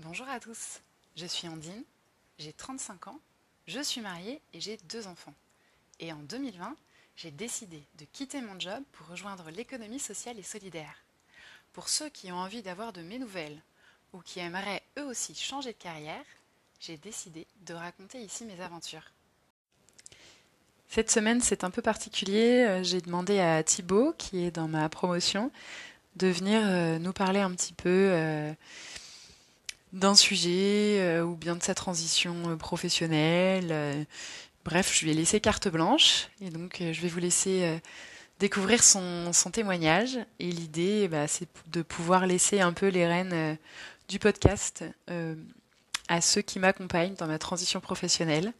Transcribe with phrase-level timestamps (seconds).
[0.00, 0.78] Bonjour à tous,
[1.16, 1.82] je suis Andine,
[2.38, 3.18] j'ai 35 ans,
[3.66, 5.34] je suis mariée et j'ai deux enfants.
[5.98, 6.76] Et en 2020,
[7.16, 11.02] j'ai décidé de quitter mon job pour rejoindre l'économie sociale et solidaire.
[11.72, 13.60] Pour ceux qui ont envie d'avoir de mes nouvelles
[14.12, 16.24] ou qui aimeraient eux aussi changer de carrière,
[16.78, 19.10] j'ai décidé de raconter ici mes aventures.
[20.88, 22.64] Cette semaine, c'est un peu particulier.
[22.68, 25.50] Euh, j'ai demandé à Thibaut, qui est dans ma promotion,
[26.14, 28.52] de venir euh, nous parler un petit peu euh,
[29.92, 34.06] d'un sujet ou bien de sa transition professionnelle.
[34.64, 37.80] Bref, je lui ai laissé carte blanche et donc je vais vous laisser
[38.38, 40.18] découvrir son, témoignage.
[40.38, 43.56] Et l'idée, bah, c'est de pouvoir laisser un peu les rênes
[44.08, 44.84] du podcast
[46.08, 48.52] à ceux qui m'accompagnent dans ma transition professionnelle.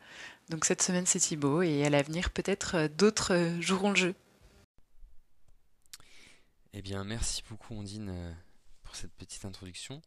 [0.51, 4.15] Donc cette semaine c'est Thibaut et à l'avenir peut-être euh, d'autres euh, joueront le jeu.
[6.73, 8.33] Eh bien merci beaucoup Ondine euh,
[8.83, 10.01] pour cette petite introduction.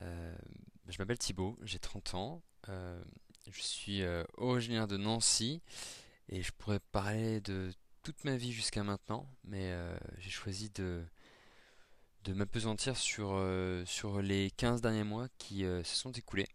[0.00, 4.02] Je m'appelle Thibaut, j'ai 30 ans, je suis
[4.36, 5.62] originaire de Nancy
[6.28, 9.74] et je pourrais parler de toute ma vie jusqu'à maintenant, mais
[10.18, 11.04] j'ai choisi de,
[12.28, 13.40] m'apesantir sur,
[14.22, 16.48] les 15 derniers mois qui se sont écoulés.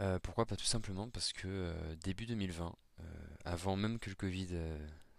[0.00, 3.02] Euh, pourquoi pas tout simplement parce que euh, début 2020, euh,
[3.44, 4.48] avant même que le Covid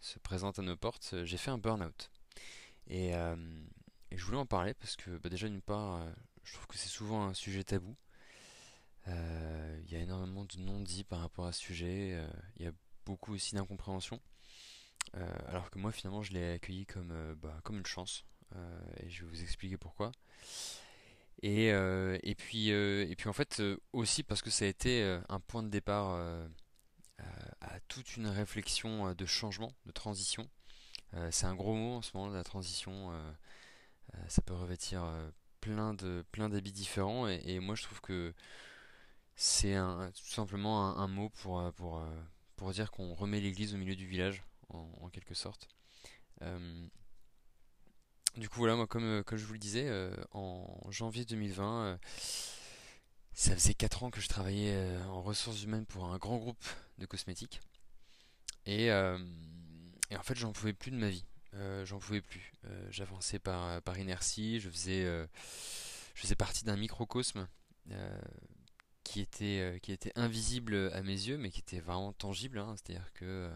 [0.01, 2.11] se présente à nos portes, j'ai fait un burn-out.
[2.87, 3.13] Et,
[4.11, 6.01] je voulais en parler parce que bah, déjà d'une part,
[6.45, 7.95] je trouve que c'est souvent un sujet tabou.
[9.07, 12.19] Il y a énormément de non-dits par rapport à ce sujet.
[12.57, 12.71] Il y a
[13.05, 14.19] beaucoup aussi d'incompréhension.
[15.47, 18.25] alors que moi finalement je l'ai accueilli comme, bah, comme une chance.
[18.97, 20.11] et je vais vous expliquer pourquoi.
[21.41, 24.67] Et, euh, et, puis, euh, et puis en fait euh, aussi parce que ça a
[24.67, 26.19] été un point de départ
[27.61, 30.49] à toute une réflexion de changement, de transition.
[31.31, 33.11] c'est un gros mot en ce moment, la transition.
[34.27, 35.03] ça peut revêtir
[35.65, 38.33] plein de d'habits différents et, moi je trouve que
[39.35, 42.01] c'est un, tout simplement un, mot pour, pour,
[42.55, 45.67] pour dire qu'on remet l'église au milieu du village en, quelque sorte.
[48.37, 51.85] Du coup, voilà, moi, comme, euh, comme je vous le disais, euh, en janvier 2020,
[51.85, 51.97] euh,
[53.33, 56.63] ça faisait 4 ans que je travaillais en ressources humaines pour un grand groupe
[56.97, 57.61] de cosmétiques.
[58.65, 61.25] Et, en fait, j'en pouvais plus de ma vie.
[61.83, 62.53] J'en pouvais plus.
[62.89, 67.47] J'avançais par, inertie, je faisais, je faisais partie d'un microcosme
[69.03, 72.59] qui, était, qui était invisible à mes yeux, mais qui était vraiment tangible.
[72.59, 72.75] Hein.
[72.77, 73.49] C'est-à-dire que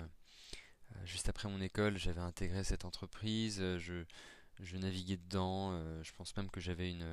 [1.06, 3.62] juste après mon école, j'avais intégré cette entreprise.
[4.59, 5.72] je naviguais dedans.
[5.74, 7.06] Euh, je pense même que j'avais une.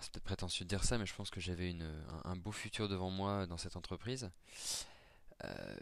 [0.00, 1.74] c'est peut-être prétentieux de dire ça, mais je pense que j'avais
[2.24, 4.30] un, beau futur devant moi dans cette entreprise.
[5.44, 5.76] Euh,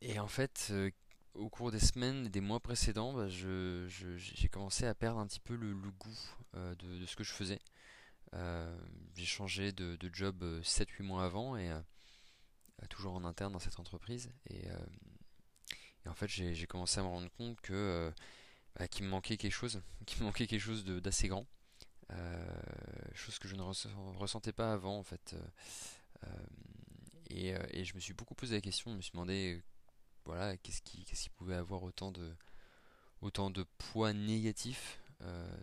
[0.00, 0.90] et en fait, euh,
[1.34, 5.40] au cours des semaines et des mois précédents, bah, j'ai commencé à perdre un petit
[5.40, 6.18] peu le, goût
[6.54, 7.58] de, ce que je faisais.
[9.14, 11.70] j'ai changé de, job 7-8 mois avant et
[12.90, 14.30] toujours en interne dans cette entreprise.
[14.50, 14.64] Et,
[16.04, 18.12] et en fait, j'ai commencé à me rendre compte que
[18.78, 21.46] bah, qu'il me manquait quelque chose, qu'il me manquait quelque chose d'assez grand,
[22.10, 22.62] euh,
[23.14, 25.34] chose que je ne ressentais pas avant en fait.
[25.34, 29.62] Euh, euh, et, je me suis beaucoup posé la question, je me suis demandé,
[30.24, 32.34] voilà, qu'est-ce qui, qu'est-ce qui pouvait avoir autant de,
[33.20, 34.98] autant de poids négatif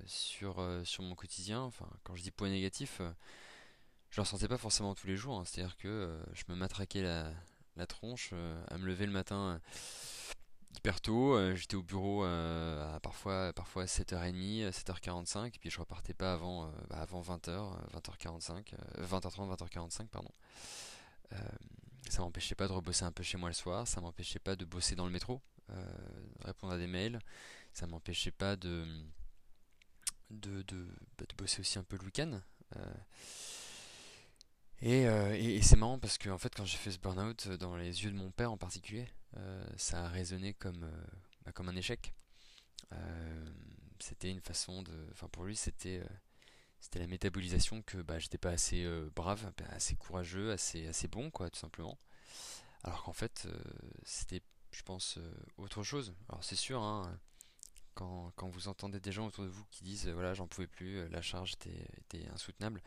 [0.06, 1.62] sur, sur mon quotidien?
[1.62, 3.02] Enfin, quand je dis poids négatif,
[4.10, 5.38] je le ressentais pas forcément tous les jours.
[5.38, 5.44] Hein.
[5.46, 7.32] C'est-à-dire que je me matraquais la,
[7.76, 8.34] la tronche
[8.70, 9.60] à me lever le matin
[10.76, 11.36] hyper tôt.
[11.36, 16.34] Euh, j'étais au bureau euh, à parfois, parfois 7h30, 7h45, et puis je repartais pas
[16.34, 20.32] avant, euh, bah, avant 20h, 20h45, 20h30, 20h45, pardon.
[22.10, 24.66] Ça m'empêchait pas de rebosser un peu chez moi le soir, ça m'empêchait pas de
[24.66, 25.42] bosser dans le métro,
[26.44, 27.20] répondre à des mails,
[27.74, 28.86] ça m'empêchait pas de,
[30.32, 30.88] de, de,
[31.18, 32.42] bah, de, bosser aussi un peu le week-end.
[34.82, 38.04] Et, et, c'est marrant parce que en fait quand j'ai fait ce burn-out dans les
[38.04, 41.06] yeux de mon père en particulier, euh, ça a résonné comme, euh,
[41.46, 42.14] bah, comme un échec.
[42.94, 43.50] Euh,
[44.00, 45.08] c'était une façon de.
[45.12, 46.02] Enfin, pour lui, c'était
[46.80, 51.50] c'était la métabolisation que bah, j'étais pas assez brave, assez courageux, assez, assez bon, quoi,
[51.50, 51.98] tout simplement.
[52.84, 53.48] Alors qu'en fait,
[54.04, 54.42] c'était,
[54.72, 55.20] je pense,
[55.58, 56.14] autre chose.
[56.30, 57.20] Alors c'est sûr, hein,
[57.96, 61.08] quand, quand, vous entendez des gens autour de vous qui disent, voilà, j'en pouvais plus,
[61.10, 62.82] la charge était, était insoutenable.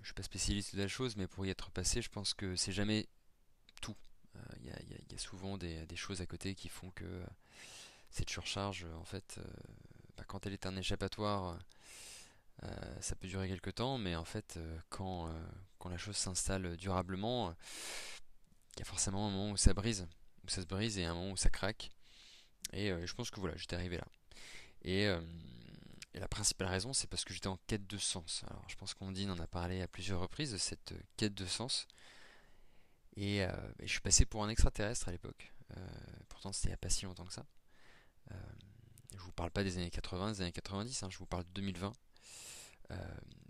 [0.00, 2.56] Je suis pas spécialiste de la chose, mais pour y être passé, je pense que
[2.56, 3.06] c'est jamais
[3.82, 3.96] tout.
[4.62, 4.72] Il euh,
[5.10, 7.26] y, a souvent des, choses à côté qui font que euh,
[8.10, 9.44] cette surcharge, en fait, euh,
[10.16, 11.58] bah, quand elle est un échappatoire,
[13.00, 14.58] ça peut durer quelques temps, mais en fait,
[14.88, 15.32] quand,
[15.78, 17.54] quand la chose s'installe durablement,
[18.74, 20.06] il y a forcément un moment où ça brise,
[20.44, 21.90] où ça se brise et un moment où ça craque.
[22.72, 24.06] Et je pense que voilà, j'étais arrivé là.
[24.82, 25.08] Et,
[26.14, 28.42] la principale raison, c'est parce que j'étais en quête de sens.
[28.48, 31.46] Alors, je pense qu'on dit, en a parlé à plusieurs reprises de cette quête de
[31.46, 31.86] sens.
[33.16, 33.46] Et,
[33.80, 35.52] je suis passé pour un extraterrestre à l'époque.
[36.28, 37.46] pourtant, c'était il n'y a pas si longtemps que ça.
[39.12, 41.50] je vous parle pas des années 80, des années 90, hein, je vous parle de
[41.54, 41.92] 2020.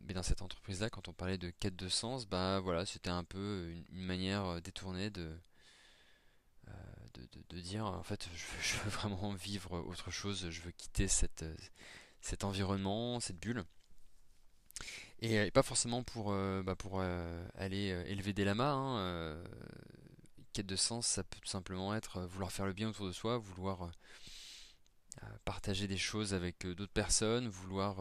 [0.02, 3.25] Mais dans cette entreprise-là, quand on parlait de quête de sens, bah voilà, c'était un
[3.25, 5.37] peu une manière détournée de,
[7.50, 8.28] de, dire en fait
[8.60, 11.44] je, veux vraiment vivre autre chose, je veux quitter cette,
[12.20, 13.64] cet environnement, cette bulle.
[15.20, 18.72] Et, pas forcément pour, euh, bah, pour euh, aller euh, élever des lamas.
[18.72, 19.42] Hein,
[20.52, 23.38] quête de sens, ça peut tout simplement être vouloir faire le bien autour de soi,
[23.38, 23.90] vouloir
[25.44, 27.98] partager des choses avec d'autres personnes, vouloir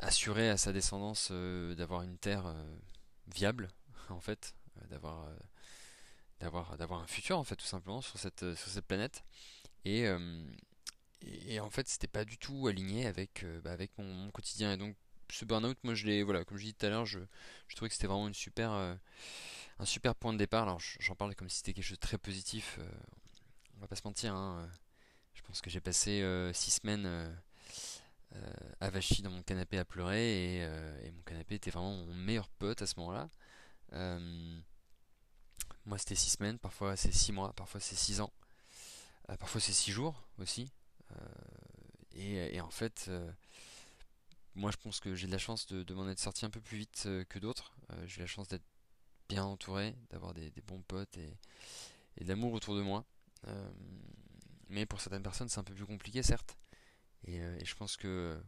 [0.00, 2.54] assurer à sa descendance d'avoir une terre
[3.28, 3.68] viable,
[4.10, 4.54] en fait,
[4.90, 5.28] d'avoir
[6.40, 9.24] d'avoir d'avoir un futur en fait tout simplement sur cette sur cette planète.
[9.84, 10.44] Et euh,
[11.22, 14.72] et, en fait c'était pas du tout aligné avec euh, bah, avec mon, quotidien.
[14.72, 14.96] Et donc
[15.30, 17.18] ce burn-out moi je l'ai voilà comme je dis tout à l'heure je,
[17.68, 18.94] je trouvais que c'était vraiment une super euh,
[19.78, 20.64] un super point de départ.
[20.64, 22.78] Alors j'en parle comme si c'était quelque chose de très positif
[23.76, 24.68] on va pas se mentir hein,
[25.34, 27.06] je pense que j'ai passé six semaines
[28.80, 30.60] avachi dans mon canapé à pleurer et,
[31.04, 33.28] et, mon canapé était vraiment mon meilleur pote à ce moment-là
[35.86, 38.32] moi, c'était 6 semaines, parfois c'est 6 mois, parfois c'est 6 ans,
[39.30, 40.70] euh, parfois c'est 6 jours aussi.
[41.12, 43.30] Euh, et, en fait, euh,
[44.54, 46.78] moi je pense que j'ai de la chance de, m'en être sorti un peu plus
[46.78, 47.72] vite que d'autres.
[48.06, 48.64] j'ai la chance d'être
[49.28, 51.36] bien entouré, d'avoir des, bons potes et,
[52.24, 53.04] de l'amour autour de moi.
[54.68, 56.56] mais pour certaines personnes, c'est un peu plus compliqué, certes.
[57.24, 58.40] Et, je pense que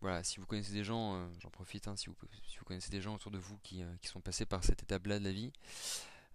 [0.00, 2.16] voilà, si vous connaissez des gens, j'en profite, hein, si, vous,
[2.64, 5.32] connaissez des gens autour de vous qui, qui sont passés par cette étape-là de la
[5.32, 5.52] vie,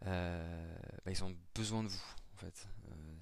[0.05, 2.67] euh, bah, ils ont besoin de vous en fait.
[2.89, 3.15] Euh,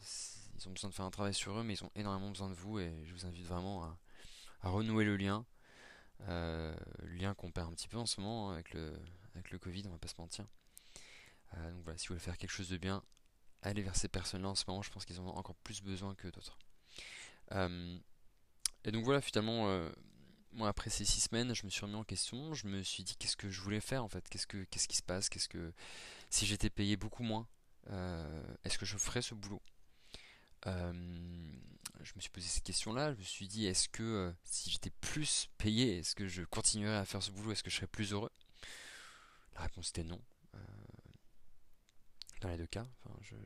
[0.59, 2.55] ils ont besoin de faire un travail sur eux, mais ils ont énormément besoin de
[2.55, 5.45] vous et je vous invite vraiment à, renouer le lien.
[6.27, 8.99] Euh, lien qu'on perd un petit peu en ce moment avec le,
[9.35, 10.45] avec le Covid, on va pas se mentir.
[11.53, 13.03] donc voilà, si vous voulez faire quelque chose de bien,
[13.61, 16.15] allez vers ces personnes-là en ce moment, je pense qu'ils en ont encore plus besoin
[16.15, 16.57] que d'autres.
[18.85, 19.67] Et donc voilà, finalement,
[20.51, 23.15] moi après ces six semaines, je me suis remis en question, je me suis dit
[23.17, 25.73] qu'est-ce que je voulais faire en fait, qu'est-ce que qu'est-ce qui se passe, qu'est-ce que
[26.29, 27.47] si j'étais payé beaucoup moins,
[27.89, 29.61] euh, est-ce que je ferais ce boulot?
[30.65, 30.93] Euh,
[32.03, 34.89] Je me suis posé cette question-là, je me suis dit est-ce que euh, si j'étais
[34.89, 38.11] plus payé, est-ce que je continuerais à faire ce boulot, est-ce que je serais plus
[38.13, 38.31] heureux?
[39.55, 40.21] La réponse était non.
[42.41, 42.87] dans les deux cas,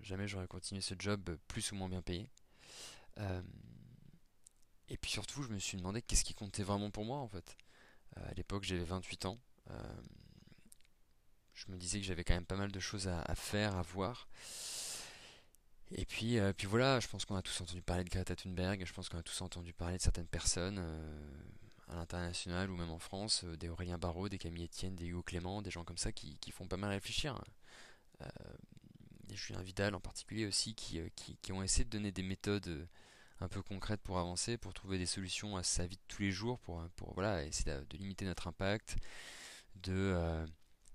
[0.01, 2.29] jamais j'aurais continué ce job plus ou moins bien payé.
[4.91, 7.57] Et puis surtout, je me suis demandé qu'est-ce qui comptait vraiment pour moi en fait.
[8.15, 9.39] à l'époque, j'avais 28 ans
[11.65, 14.27] je me disais que j'avais quand même pas mal de choses à, faire, à voir.
[15.91, 18.85] Et puis, euh, puis voilà, je pense qu'on a tous entendu parler de Greta Thunberg,
[18.85, 21.33] je pense qu'on a tous entendu parler de certaines personnes euh,
[21.89, 25.21] à l'international ou même en France, euh, des Aurélien Barraud, des Camille Etienne, des Hugo
[25.21, 27.41] Clément, des gens comme ça qui, font pas mal réfléchir.
[29.33, 32.87] Julien Vidal en particulier aussi, qui, qui, ont essayé de donner des méthodes
[33.41, 36.31] un peu concrètes pour avancer, pour trouver des solutions à sa vie de tous les
[36.31, 38.97] jours, pour, pour voilà, essayer de, de limiter notre impact,
[39.75, 40.45] de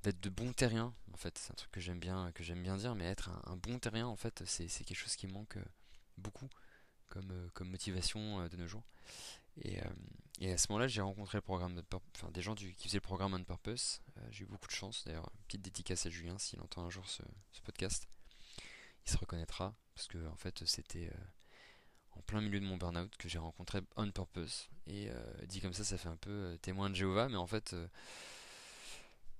[0.07, 1.37] d'être de bon terrien en fait.
[1.37, 4.07] C'est un truc que j'aime bien que j'aime bien dire mais être un, bon terrien
[4.07, 5.65] en fait c'est quelque chose qui manque euh,
[6.17, 6.49] beaucoup
[7.09, 8.85] comme, euh, comme motivation euh, de nos jours.
[9.63, 9.81] Et,
[10.41, 11.81] et à ce moment là j'ai rencontré le programme
[12.15, 14.01] enfin des gens qui faisaient le programme On Purpose.
[14.31, 15.31] J'ai eu beaucoup de chance d'ailleurs.
[15.49, 17.23] Petite dédicace à Julien s'il entend un jour ce,
[17.65, 18.07] podcast.
[19.07, 21.11] Il se reconnaîtra parce que en fait c'était
[22.17, 25.09] en plein milieu de mon burn-out que j'ai rencontré On Purpose et
[25.49, 27.75] dit comme ça ça fait un peu témoin de Jéhovah mais en fait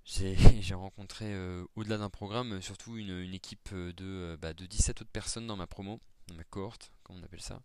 [0.61, 5.03] j'ai rencontré, euh, au-delà d'un programme, euh, surtout une, équipe euh, de, bah, de 17
[5.03, 7.63] autres personnes dans ma promo, dans ma cohorte, comme on appelle ça,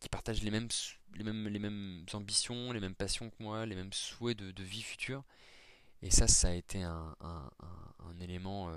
[0.00, 0.68] qui partagent les mêmes,
[1.14, 4.82] les, mêmes, les mêmes ambitions, les mêmes passions que moi, les mêmes souhaits de, vie
[4.82, 5.24] future.
[6.02, 7.16] Et ça, ça a été un,
[8.20, 8.70] élément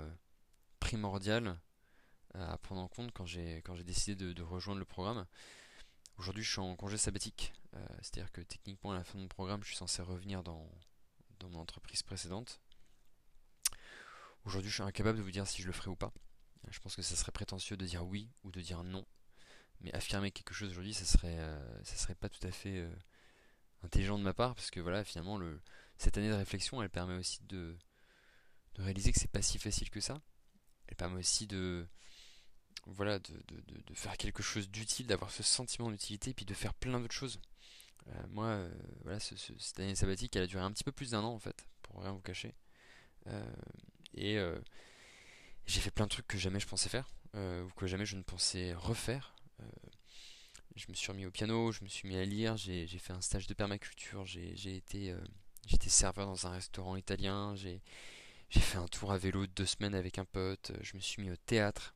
[0.80, 1.58] primordial
[2.34, 5.26] à prendre en compte quand j'ai décidé de, rejoindre le programme.
[6.18, 7.52] Aujourd'hui, je suis en congé sabbatique,
[8.02, 10.68] c'est-à-dire que techniquement, à la fin de mon programme, je suis censé revenir dans
[11.38, 12.60] dans mon entreprise précédente.
[14.44, 16.12] Aujourd'hui, je suis incapable de vous dire si je le ferai ou pas.
[16.70, 19.06] Je pense que ça serait prétentieux de dire oui ou de dire non.
[19.80, 22.94] Mais affirmer quelque chose aujourd'hui, ça serait, euh, ça serait pas tout à fait euh,
[23.84, 25.60] intelligent de ma part, parce que voilà, finalement, le,
[25.98, 27.76] cette année de réflexion, elle permet aussi de,
[28.74, 30.20] de réaliser que c'est pas si facile que ça.
[30.88, 31.86] Elle permet aussi de,
[32.86, 36.74] voilà, de, de, de faire quelque chose d'utile, d'avoir ce sentiment d'utilité, puis de faire
[36.74, 37.40] plein d'autres choses.
[38.08, 38.70] Euh, moi, euh,
[39.02, 41.66] voilà, cette année sabbatique, elle a duré un petit peu plus d'un an en fait,
[41.82, 42.54] pour rien vous cacher.
[43.26, 43.52] Euh,
[44.14, 44.38] et
[45.66, 48.22] j'ai fait plein de trucs que jamais je pensais faire, ou que jamais je ne
[48.22, 49.36] pensais refaire.
[50.76, 53.20] je me suis remis au piano, je me suis mis à lire, j'ai fait un
[53.20, 55.14] stage de permaculture, j'ai été
[55.88, 57.80] serveur dans un restaurant italien, j'ai
[58.50, 61.30] fait un tour à vélo de deux semaines avec un pote, je me suis mis
[61.30, 61.94] au théâtre,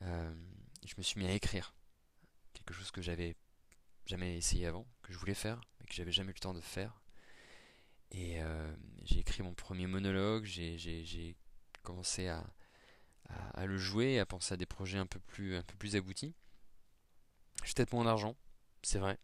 [0.00, 1.74] je me suis mis à écrire,
[2.54, 3.36] quelque chose que j'avais
[4.06, 6.60] jamais essayé avant, que je voulais faire, mais que j'avais jamais eu le temps de
[6.60, 7.00] faire.
[8.10, 8.38] Et
[9.04, 11.36] j'ai écrit mon premier monologue, j'ai
[11.82, 12.44] commencé à,
[13.66, 16.34] le jouer, à penser à des projets un peu plus, un peu plus aboutis.
[17.64, 18.36] J'ai peut-être moins d'argent,
[18.82, 19.18] c'est vrai,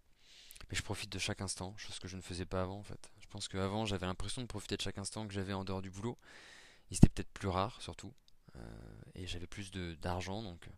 [0.68, 3.10] mais je profite de chaque instant, chose que je ne faisais pas avant en fait.
[3.20, 5.90] Je pense qu'avant j'avais l'impression de profiter de chaque instant que j'avais en dehors du
[5.90, 6.18] boulot.
[6.90, 8.23] Il était peut-être plus rare surtout, euh,
[9.14, 10.70] et j'avais plus d'argent donc euh,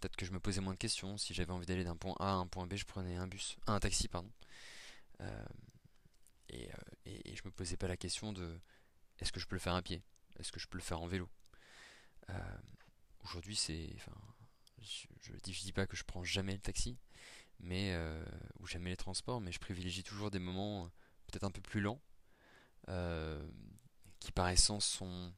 [0.00, 1.16] peut-être que je me posais moins de questions.
[1.16, 3.56] Si j'avais envie d'aller d'un point A à un point B, je prenais un bus,
[3.66, 4.30] un taxi pardon.
[5.20, 5.44] Euh,
[6.48, 6.68] et,
[7.06, 8.58] et, je me posais pas la question de
[9.20, 10.02] est-ce que je peux le faire à pied,
[10.38, 11.28] est-ce que je peux le faire en vélo?
[13.24, 14.16] Aujourd'hui c'est, enfin,
[14.82, 16.98] je, je, dis, pas que je prends jamais le taxi,
[17.60, 18.24] mais euh,
[18.58, 20.88] ou jamais les transports, mais je privilégie toujours des moments euh,
[21.26, 22.00] peut-être un peu plus lents,
[22.88, 23.46] euh,
[24.18, 25.32] qui par essence sont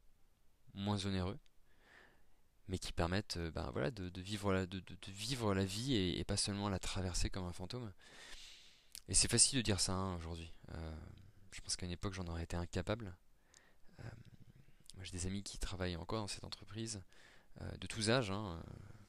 [0.74, 1.38] moins onéreux,
[2.68, 6.68] mais qui permettent ben, voilà, de, vivre la, de, vivre la vie et, pas seulement
[6.68, 7.92] la traverser comme un fantôme.
[9.08, 10.50] Et c'est facile de dire ça hein, aujourd'hui.
[11.52, 13.14] je pense qu'à une époque j'en aurais été incapable.
[13.98, 17.02] moi j'ai des amis qui travaillent encore dans cette entreprise,
[17.60, 18.30] de tous âges.
[18.30, 18.62] Hein,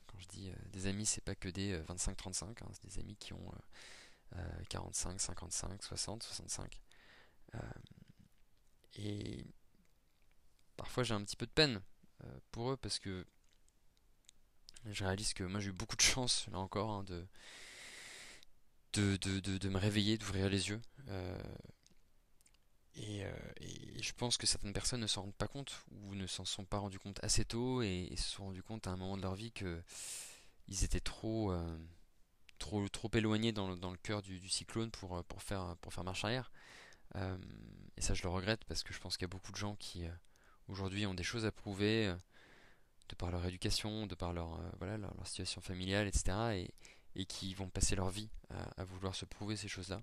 [0.07, 2.99] quand je dis euh, des amis, c'est pas que des 25-35, euh, hein, c'est des
[2.99, 3.51] amis qui ont
[4.69, 6.81] 45, 55, 60, 65.
[8.97, 9.45] et
[10.75, 11.81] parfois j'ai un petit peu de peine
[12.23, 13.25] euh, pour eux parce que
[14.91, 17.25] je réalise que moi j'ai eu beaucoup de chance, là encore, hein, de,
[18.93, 20.81] de, de, de, me réveiller, d'ouvrir les yeux.
[22.95, 23.25] et,
[24.01, 26.77] je pense que certaines personnes ne s'en rendent pas compte ou ne s'en sont pas
[26.77, 29.51] rendus compte assez tôt et, se sont rendus compte à un moment de leur vie
[29.51, 29.81] que
[30.67, 31.77] ils étaient trop, euh,
[32.59, 35.93] trop, trop éloignés dans le, dans le cœur du, cyclone pour, euh, pour, faire, pour
[35.93, 36.51] faire marche arrière.
[37.15, 37.37] Euh,
[37.97, 39.75] et ça, je le regrette parce que je pense qu'il y a beaucoup de gens
[39.75, 40.05] qui
[40.67, 42.13] aujourd'hui ont des choses à prouver
[43.09, 46.67] de par leur éducation, de par leur, voilà, leur, situation familiale, etc.
[47.15, 48.29] Et, qui vont passer leur vie
[48.77, 50.01] à, vouloir se prouver ces choses-là.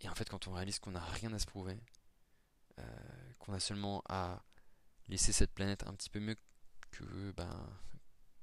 [0.00, 1.78] Et en fait, quand on réalise qu'on n'a rien à se prouver,
[2.78, 2.82] euh,
[3.38, 4.42] qu'on a seulement à
[5.08, 6.36] laisser cette planète un petit peu mieux
[6.90, 7.68] que, ben,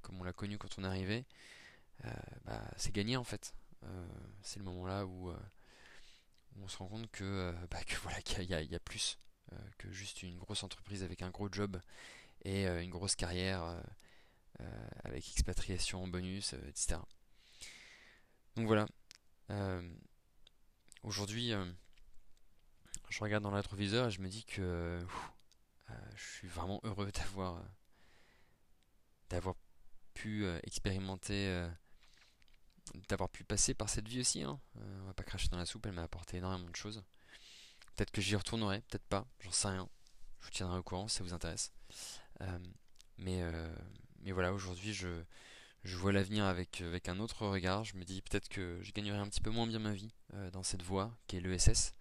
[0.02, 2.10] comme on l'a connu quand on euh,
[2.44, 3.54] bah, c'est gagné en fait.
[3.84, 4.08] Euh,
[4.42, 5.32] c'est le moment là où,
[6.60, 9.18] on se rend compte que, bah, que voilà qu'il y, a plus
[9.78, 11.80] que juste une grosse entreprise avec un gros job
[12.44, 13.82] et une grosse carrière
[15.04, 16.96] avec expatriation, bonus, etc.
[18.56, 18.86] Donc voilà.
[21.04, 21.64] Aujourd'hui, euh,
[23.08, 25.04] je regarde dans l'attroviseur et je me dis que euh,
[26.16, 27.62] je suis vraiment heureux d'avoir euh,
[29.30, 29.54] d'avoir
[30.14, 31.68] pu expérimenter,
[33.08, 34.42] d'avoir pu passer par cette vie aussi.
[34.42, 34.58] Hein.
[34.74, 37.04] on va pas cracher dans la soupe, elle m'a apporté énormément de choses.
[37.98, 39.90] Peut-être que j'y retournerai, peut-être pas, j'en sais rien.
[40.40, 41.72] Je vous tiendrai au courant si ça vous intéresse.
[43.18, 43.42] mais,
[44.22, 45.24] mais voilà, aujourd'hui, je,
[45.84, 47.84] je vois l'avenir avec, avec un autre regard.
[47.84, 50.50] Je me dis peut-être que je gagnerai un petit peu moins bien ma vie euh,
[50.50, 51.92] dans cette voie qu'est l'ESS.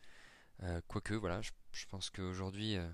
[0.63, 2.89] Euh, quoique, voilà, je, pense qu'aujourd'hui, euh,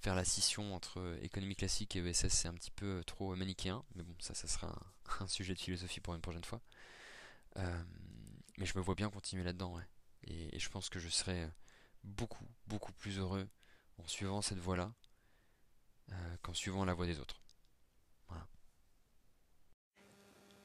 [0.00, 3.84] faire la scission entre économie classique et ESS, c'est un petit peu trop manichéen.
[3.94, 4.74] Mais bon, ça, ça sera
[5.20, 6.60] un, sujet de philosophie pour une prochaine fois.
[7.56, 9.78] mais je me vois bien continuer là-dedans,
[10.26, 11.48] Et, et, je pense que je serai
[12.04, 13.48] beaucoup, beaucoup plus heureux
[13.98, 14.92] en suivant cette voie-là
[16.42, 17.40] qu'en suivant la voie des autres.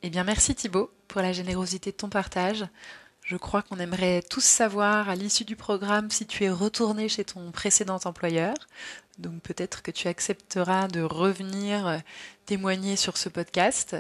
[0.02, 2.66] Eh bien, merci Thibaut pour la générosité de ton partage.
[3.22, 7.26] Je crois qu'on aimerait tous savoir à l'issue du programme si tu es retourné chez
[7.26, 8.56] ton précédent employeur.
[9.18, 11.98] Donc peut-être que tu accepteras de revenir euh,
[12.46, 13.98] témoigner sur ce podcast.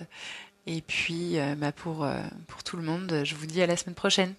[0.65, 3.75] Et puis, euh, bah, pour, euh, pour tout le monde, je vous dis à la
[3.75, 4.33] semaine prochaine.